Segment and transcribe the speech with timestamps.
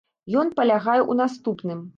[0.41, 1.89] Ён палягае ў наступным.